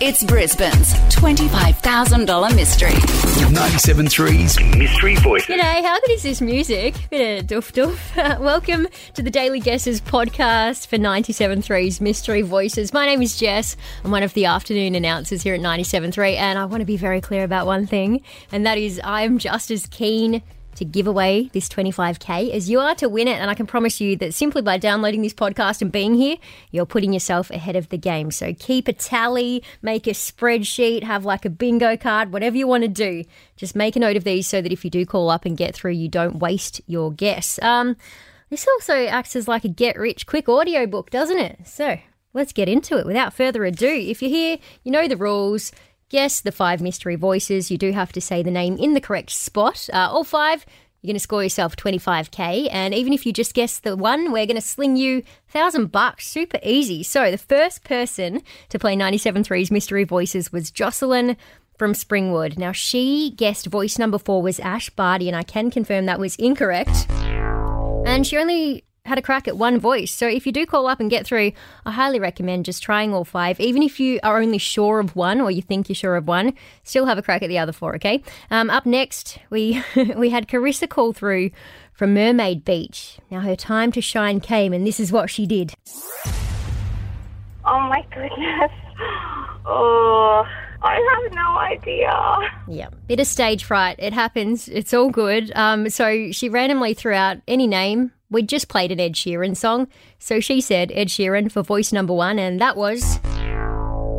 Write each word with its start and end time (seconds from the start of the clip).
It's 0.00 0.22
Brisbane's 0.22 0.94
$25,000 1.10 2.54
mystery. 2.54 2.90
97.3's 2.90 4.78
Mystery 4.78 5.16
Voices. 5.16 5.56
G'day, 5.56 5.82
how 5.82 5.98
good 5.98 6.10
is 6.12 6.22
this 6.22 6.40
music? 6.40 6.94
Bit 7.10 7.40
of 7.40 7.46
doof 7.48 7.72
doof. 7.72 7.98
Uh, 8.18 8.36
welcome 8.40 8.86
to 9.14 9.22
the 9.22 9.30
Daily 9.30 9.58
Guesses 9.58 10.00
podcast 10.00 10.86
for 10.86 10.98
97.3's 10.98 12.00
Mystery 12.00 12.42
Voices. 12.42 12.92
My 12.92 13.06
name 13.06 13.22
is 13.22 13.36
Jess. 13.36 13.76
I'm 14.04 14.12
one 14.12 14.22
of 14.22 14.34
the 14.34 14.44
afternoon 14.44 14.94
announcers 14.94 15.42
here 15.42 15.54
at 15.54 15.60
97.3, 15.60 16.36
and 16.36 16.58
I 16.60 16.64
want 16.66 16.80
to 16.80 16.84
be 16.84 16.96
very 16.96 17.20
clear 17.20 17.42
about 17.42 17.66
one 17.66 17.86
thing, 17.86 18.22
and 18.52 18.64
that 18.66 18.78
is 18.78 19.00
I 19.02 19.22
am 19.22 19.38
just 19.38 19.72
as 19.72 19.86
keen 19.86 20.42
to 20.78 20.84
give 20.84 21.06
away 21.06 21.50
this 21.52 21.68
25k 21.68 22.50
as 22.50 22.70
you 22.70 22.80
are 22.80 22.94
to 22.96 23.08
win 23.08 23.28
it. 23.28 23.38
And 23.38 23.50
I 23.50 23.54
can 23.54 23.66
promise 23.66 24.00
you 24.00 24.16
that 24.16 24.32
simply 24.32 24.62
by 24.62 24.78
downloading 24.78 25.22
this 25.22 25.34
podcast 25.34 25.82
and 25.82 25.92
being 25.92 26.14
here, 26.14 26.36
you're 26.70 26.86
putting 26.86 27.12
yourself 27.12 27.50
ahead 27.50 27.76
of 27.76 27.88
the 27.90 27.98
game. 27.98 28.30
So 28.30 28.54
keep 28.54 28.88
a 28.88 28.92
tally, 28.92 29.62
make 29.82 30.06
a 30.06 30.10
spreadsheet, 30.10 31.02
have 31.02 31.24
like 31.24 31.44
a 31.44 31.50
bingo 31.50 31.96
card, 31.96 32.32
whatever 32.32 32.56
you 32.56 32.66
want 32.66 32.82
to 32.82 32.88
do. 32.88 33.24
Just 33.56 33.76
make 33.76 33.96
a 33.96 34.00
note 34.00 34.16
of 34.16 34.24
these 34.24 34.46
so 34.46 34.62
that 34.62 34.72
if 34.72 34.84
you 34.84 34.90
do 34.90 35.04
call 35.04 35.30
up 35.30 35.44
and 35.44 35.56
get 35.56 35.74
through, 35.74 35.92
you 35.92 36.08
don't 36.08 36.38
waste 36.38 36.80
your 36.86 37.12
guess. 37.12 37.58
Um, 37.62 37.96
this 38.50 38.66
also 38.66 39.06
acts 39.06 39.36
as 39.36 39.48
like 39.48 39.64
a 39.64 39.68
get 39.68 39.98
rich 39.98 40.26
quick 40.26 40.48
audio 40.48 40.86
book, 40.86 41.10
doesn't 41.10 41.38
it? 41.38 41.66
So 41.66 41.98
let's 42.32 42.52
get 42.52 42.68
into 42.68 42.96
it 42.98 43.06
without 43.06 43.34
further 43.34 43.64
ado. 43.64 43.88
If 43.88 44.22
you're 44.22 44.30
here, 44.30 44.58
you 44.84 44.92
know 44.92 45.08
the 45.08 45.16
rules. 45.16 45.72
Guess 46.10 46.40
the 46.40 46.52
five 46.52 46.80
mystery 46.80 47.16
voices. 47.16 47.70
You 47.70 47.78
do 47.78 47.92
have 47.92 48.12
to 48.12 48.20
say 48.20 48.42
the 48.42 48.50
name 48.50 48.76
in 48.76 48.94
the 48.94 49.00
correct 49.00 49.30
spot. 49.30 49.88
Uh, 49.92 50.08
all 50.10 50.24
five, 50.24 50.64
you're 51.00 51.10
going 51.10 51.16
to 51.16 51.20
score 51.20 51.42
yourself 51.42 51.76
25k. 51.76 52.68
And 52.72 52.94
even 52.94 53.12
if 53.12 53.26
you 53.26 53.32
just 53.32 53.54
guess 53.54 53.78
the 53.78 53.96
one, 53.96 54.32
we're 54.32 54.46
going 54.46 54.56
to 54.56 54.62
sling 54.62 54.96
you 54.96 55.22
thousand 55.48 55.92
bucks. 55.92 56.26
Super 56.26 56.58
easy. 56.62 57.02
So 57.02 57.30
the 57.30 57.38
first 57.38 57.84
person 57.84 58.42
to 58.70 58.78
play 58.78 58.96
97.3's 58.96 59.70
mystery 59.70 60.04
voices 60.04 60.50
was 60.50 60.70
Jocelyn 60.70 61.36
from 61.76 61.92
Springwood. 61.92 62.58
Now 62.58 62.72
she 62.72 63.30
guessed 63.36 63.66
voice 63.66 63.98
number 63.98 64.18
four 64.18 64.42
was 64.42 64.58
Ash 64.60 64.90
Barty, 64.90 65.28
and 65.28 65.36
I 65.36 65.44
can 65.44 65.70
confirm 65.70 66.06
that 66.06 66.18
was 66.18 66.34
incorrect. 66.36 67.06
And 68.06 68.26
she 68.26 68.36
only 68.36 68.84
had 69.08 69.18
a 69.18 69.22
crack 69.22 69.48
at 69.48 69.56
one 69.56 69.78
voice. 69.78 70.12
So 70.12 70.26
if 70.28 70.46
you 70.46 70.52
do 70.52 70.66
call 70.66 70.86
up 70.86 71.00
and 71.00 71.10
get 71.10 71.26
through, 71.26 71.52
I 71.84 71.92
highly 71.92 72.20
recommend 72.20 72.64
just 72.64 72.82
trying 72.82 73.12
all 73.12 73.24
five. 73.24 73.58
Even 73.60 73.82
if 73.82 73.98
you 73.98 74.20
are 74.22 74.40
only 74.40 74.58
sure 74.58 75.00
of 75.00 75.16
one 75.16 75.40
or 75.40 75.50
you 75.50 75.62
think 75.62 75.88
you're 75.88 75.96
sure 75.96 76.16
of 76.16 76.28
one, 76.28 76.54
still 76.84 77.06
have 77.06 77.18
a 77.18 77.22
crack 77.22 77.42
at 77.42 77.48
the 77.48 77.58
other 77.58 77.72
four, 77.72 77.94
okay? 77.96 78.22
Um, 78.50 78.70
up 78.70 78.86
next, 78.86 79.38
we 79.50 79.82
we 80.16 80.30
had 80.30 80.48
Carissa 80.48 80.88
call 80.88 81.12
through 81.12 81.50
from 81.92 82.14
Mermaid 82.14 82.64
Beach. 82.64 83.18
Now 83.30 83.40
her 83.40 83.56
time 83.56 83.90
to 83.92 84.00
shine 84.00 84.40
came, 84.40 84.72
and 84.72 84.86
this 84.86 85.00
is 85.00 85.10
what 85.10 85.30
she 85.30 85.46
did. 85.46 85.74
Oh 87.64 87.80
my 87.88 88.04
goodness. 88.10 88.70
Oh, 89.70 90.46
I 90.80 91.20
have 91.22 91.34
no 91.34 91.58
idea. 91.58 92.38
Yeah, 92.68 92.88
bit 93.06 93.20
of 93.20 93.26
stage 93.26 93.64
fright. 93.64 93.96
It 93.98 94.14
happens. 94.14 94.66
It's 94.66 94.94
all 94.94 95.10
good. 95.10 95.52
Um, 95.54 95.90
so 95.90 96.32
she 96.32 96.48
randomly 96.48 96.94
threw 96.94 97.12
out 97.12 97.38
any 97.46 97.66
name. 97.66 98.12
We 98.30 98.42
just 98.42 98.68
played 98.68 98.92
an 98.92 99.00
Ed 99.00 99.14
Sheeran 99.14 99.56
song, 99.56 99.88
so 100.18 100.38
she 100.38 100.60
said 100.60 100.92
Ed 100.94 101.08
Sheeran 101.08 101.50
for 101.50 101.62
voice 101.62 101.92
number 101.92 102.12
one, 102.12 102.38
and 102.38 102.60
that 102.60 102.76
was 102.76 103.18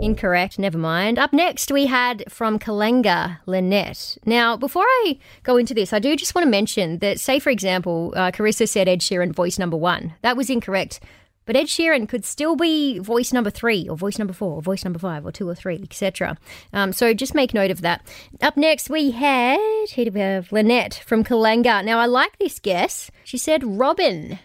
incorrect. 0.00 0.58
Never 0.58 0.78
mind. 0.78 1.18
Up 1.18 1.32
next, 1.32 1.72
we 1.72 1.86
had 1.86 2.24
from 2.30 2.58
Kallangur, 2.58 3.38
Lynette. 3.46 4.18
Now, 4.24 4.56
before 4.56 4.84
I 4.84 5.18
go 5.42 5.56
into 5.56 5.74
this, 5.74 5.92
I 5.92 5.98
do 5.98 6.14
just 6.14 6.34
want 6.34 6.44
to 6.44 6.50
mention 6.50 6.98
that, 6.98 7.18
say 7.18 7.40
for 7.40 7.50
example, 7.50 8.12
uh, 8.16 8.30
Carissa 8.30 8.68
said 8.68 8.88
Ed 8.88 9.00
Sheeran 9.00 9.34
voice 9.34 9.58
number 9.58 9.76
one. 9.76 10.14
That 10.22 10.36
was 10.36 10.50
incorrect. 10.50 11.00
But 11.46 11.56
Ed 11.56 11.66
Sheeran 11.66 12.08
could 12.08 12.24
still 12.24 12.56
be 12.56 12.98
voice 12.98 13.32
number 13.32 13.50
three, 13.50 13.88
or 13.88 13.96
voice 13.96 14.18
number 14.18 14.34
four, 14.34 14.56
or 14.56 14.62
voice 14.62 14.84
number 14.84 14.98
five, 14.98 15.24
or 15.24 15.32
two 15.32 15.48
or 15.48 15.54
three, 15.54 15.80
etc. 15.82 16.36
Um, 16.72 16.92
so 16.92 17.14
just 17.14 17.34
make 17.34 17.54
note 17.54 17.70
of 17.70 17.80
that. 17.82 18.04
Up 18.42 18.56
next, 18.56 18.90
we 18.90 19.12
had 19.12 19.58
here 19.88 20.10
we 20.12 20.20
have 20.20 20.52
Lynette 20.52 21.02
from 21.06 21.24
Kallangur. 21.24 21.84
Now, 21.84 21.98
I 21.98 22.06
like 22.06 22.36
this 22.38 22.58
guess. 22.58 23.10
She 23.24 23.38
said 23.38 23.64
Robin 23.64 24.38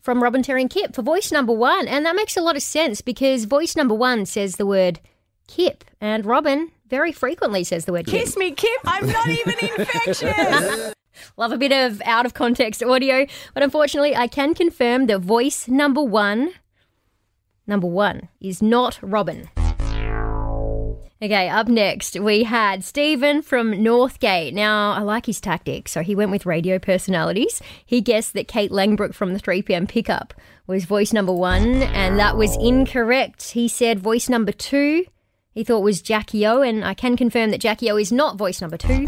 from 0.00 0.22
Robin 0.22 0.42
Terry 0.42 0.60
and 0.60 0.70
Kip 0.70 0.94
for 0.94 1.02
voice 1.02 1.32
number 1.32 1.52
one, 1.52 1.88
and 1.88 2.06
that 2.06 2.16
makes 2.16 2.36
a 2.36 2.42
lot 2.42 2.56
of 2.56 2.62
sense 2.62 3.00
because 3.00 3.44
voice 3.44 3.74
number 3.74 3.94
one 3.94 4.24
says 4.24 4.56
the 4.56 4.66
word 4.66 5.00
Kip, 5.48 5.84
and 6.00 6.24
Robin 6.24 6.70
very 6.88 7.10
frequently 7.10 7.64
says 7.64 7.84
the 7.86 7.92
word 7.92 8.06
Kip. 8.06 8.20
Kiss 8.20 8.36
me, 8.36 8.52
Kip. 8.52 8.80
I'm 8.84 9.06
not 9.06 9.28
even 9.28 9.54
infectious. 9.78 10.93
Love 11.36 11.52
a 11.52 11.58
bit 11.58 11.72
of 11.72 12.00
out 12.04 12.26
of 12.26 12.34
context 12.34 12.82
audio, 12.82 13.26
but 13.52 13.62
unfortunately, 13.62 14.14
I 14.16 14.26
can 14.26 14.54
confirm 14.54 15.06
that 15.06 15.20
voice 15.20 15.68
number 15.68 16.02
one, 16.02 16.52
number 17.66 17.86
one, 17.86 18.28
is 18.40 18.62
not 18.62 18.98
Robin. 19.02 19.48
Okay, 21.22 21.48
up 21.48 21.68
next, 21.68 22.20
we 22.20 22.42
had 22.42 22.84
Stephen 22.84 23.40
from 23.40 23.72
Northgate. 23.72 24.52
Now, 24.52 24.92
I 24.92 25.00
like 25.00 25.24
his 25.24 25.40
tactics, 25.40 25.92
so 25.92 26.02
he 26.02 26.14
went 26.14 26.30
with 26.30 26.44
radio 26.44 26.78
personalities. 26.78 27.62
He 27.86 28.02
guessed 28.02 28.34
that 28.34 28.46
Kate 28.46 28.70
Langbroek 28.70 29.14
from 29.14 29.32
the 29.32 29.40
3pm 29.40 29.88
pickup 29.88 30.34
was 30.66 30.84
voice 30.84 31.14
number 31.14 31.32
one, 31.32 31.82
and 31.82 32.18
that 32.18 32.36
was 32.36 32.56
incorrect. 32.56 33.52
He 33.52 33.68
said 33.68 34.00
voice 34.00 34.28
number 34.28 34.52
two, 34.52 35.06
he 35.52 35.64
thought 35.64 35.80
was 35.80 36.02
Jackie 36.02 36.46
O, 36.46 36.60
and 36.60 36.84
I 36.84 36.94
can 36.94 37.16
confirm 37.16 37.52
that 37.52 37.60
Jackie 37.60 37.90
O 37.90 37.96
is 37.96 38.12
not 38.12 38.36
voice 38.36 38.60
number 38.60 38.76
two. 38.76 39.06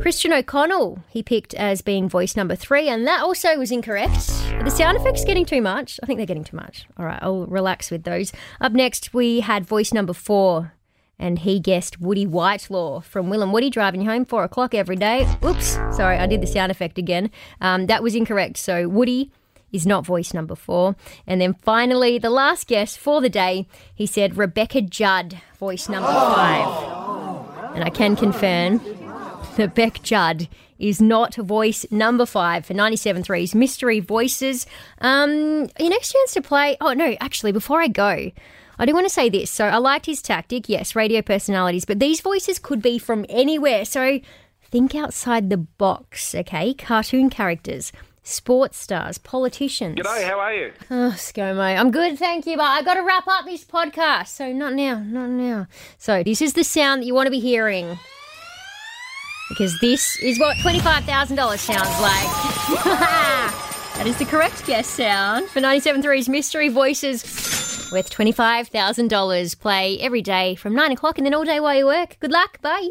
Christian 0.00 0.32
O'Connell, 0.32 1.02
he 1.08 1.22
picked 1.22 1.54
as 1.54 1.82
being 1.82 2.08
voice 2.08 2.36
number 2.36 2.54
three, 2.54 2.88
and 2.88 3.06
that 3.06 3.20
also 3.20 3.58
was 3.58 3.72
incorrect. 3.72 4.30
Are 4.52 4.62
the 4.62 4.70
sound 4.70 4.96
effects 4.96 5.24
getting 5.24 5.44
too 5.44 5.60
much? 5.60 5.98
I 6.02 6.06
think 6.06 6.18
they're 6.18 6.26
getting 6.26 6.44
too 6.44 6.56
much. 6.56 6.86
All 6.96 7.04
right, 7.04 7.18
I'll 7.20 7.46
relax 7.46 7.90
with 7.90 8.04
those. 8.04 8.32
Up 8.60 8.72
next, 8.72 9.12
we 9.12 9.40
had 9.40 9.66
voice 9.66 9.92
number 9.92 10.12
four, 10.12 10.72
and 11.18 11.40
he 11.40 11.58
guessed 11.58 12.00
Woody 12.00 12.24
Whitelaw 12.24 13.00
from 13.00 13.28
Will 13.28 13.42
and 13.42 13.52
Woody 13.52 13.70
driving 13.70 14.02
you 14.02 14.08
home 14.08 14.24
four 14.24 14.44
o'clock 14.44 14.72
every 14.72 14.96
day. 14.96 15.26
Oops, 15.44 15.66
sorry, 15.92 16.16
I 16.16 16.26
did 16.26 16.42
the 16.42 16.46
sound 16.46 16.70
effect 16.70 16.96
again. 16.96 17.30
Um, 17.60 17.86
that 17.86 18.02
was 18.02 18.14
incorrect. 18.14 18.56
So 18.56 18.88
Woody 18.88 19.32
is 19.72 19.84
not 19.84 20.06
voice 20.06 20.32
number 20.32 20.54
four. 20.54 20.96
And 21.26 21.40
then 21.40 21.54
finally, 21.54 22.18
the 22.18 22.30
last 22.30 22.68
guess 22.68 22.96
for 22.96 23.20
the 23.20 23.28
day, 23.28 23.66
he 23.94 24.06
said 24.06 24.38
Rebecca 24.38 24.80
Judd, 24.80 25.40
voice 25.58 25.88
number 25.88 26.08
five. 26.08 27.74
And 27.74 27.84
I 27.84 27.90
can 27.90 28.16
confirm 28.16 28.80
that 29.56 29.74
Beck 29.74 30.02
Judd 30.02 30.48
is 30.78 31.00
not 31.00 31.34
voice 31.34 31.84
number 31.90 32.24
five 32.24 32.64
for 32.64 32.74
97.3's 32.74 33.54
Mystery 33.54 34.00
Voices. 34.00 34.66
Um, 35.00 35.68
your 35.78 35.90
next 35.90 36.12
chance 36.12 36.32
to 36.34 36.42
play. 36.42 36.76
Oh, 36.80 36.92
no, 36.92 37.16
actually, 37.20 37.52
before 37.52 37.80
I 37.80 37.88
go, 37.88 38.30
I 38.78 38.86
do 38.86 38.94
want 38.94 39.06
to 39.06 39.12
say 39.12 39.28
this. 39.28 39.50
So 39.50 39.66
I 39.66 39.78
liked 39.78 40.06
his 40.06 40.22
tactic. 40.22 40.68
Yes, 40.68 40.94
radio 40.94 41.20
personalities, 41.22 41.84
but 41.84 41.98
these 41.98 42.20
voices 42.20 42.58
could 42.58 42.80
be 42.80 42.98
from 42.98 43.26
anywhere. 43.28 43.84
So 43.84 44.20
think 44.70 44.94
outside 44.94 45.50
the 45.50 45.56
box, 45.56 46.34
okay? 46.34 46.74
Cartoon 46.74 47.30
characters. 47.30 47.92
Sports 48.22 48.76
stars, 48.76 49.16
politicians. 49.16 49.96
G'day, 49.96 50.28
how 50.28 50.38
are 50.38 50.54
you? 50.54 50.72
Oh, 50.90 51.14
ScoMo. 51.16 51.78
I'm 51.78 51.90
good, 51.90 52.18
thank 52.18 52.46
you, 52.46 52.58
but 52.58 52.64
I 52.64 52.82
got 52.82 52.94
to 52.94 53.02
wrap 53.02 53.26
up 53.26 53.46
this 53.46 53.64
podcast. 53.64 54.28
So 54.28 54.52
not 54.52 54.74
now, 54.74 54.98
not 54.98 55.30
now. 55.30 55.66
So 55.96 56.22
this 56.22 56.42
is 56.42 56.52
the 56.52 56.62
sound 56.62 57.00
that 57.02 57.06
you 57.06 57.14
want 57.14 57.26
to 57.26 57.30
be 57.30 57.40
hearing 57.40 57.98
because 59.48 59.78
this 59.80 60.18
is 60.20 60.38
what 60.38 60.56
$25,000 60.58 61.58
sounds 61.58 62.00
like. 62.00 62.84
that 63.96 64.04
is 64.06 64.18
the 64.18 64.24
correct 64.24 64.66
guess 64.66 64.86
sound 64.86 65.48
for 65.48 65.60
97.3's 65.60 66.28
Mystery 66.28 66.68
Voices 66.68 67.22
worth 67.90 68.10
$25,000. 68.10 69.60
Play 69.60 69.98
every 70.00 70.22
day 70.22 70.54
from 70.54 70.74
9 70.74 70.92
o'clock 70.92 71.18
and 71.18 71.26
then 71.26 71.34
all 71.34 71.44
day 71.44 71.60
while 71.60 71.76
you 71.76 71.86
work. 71.86 72.16
Good 72.20 72.32
luck. 72.32 72.60
Bye. 72.60 72.90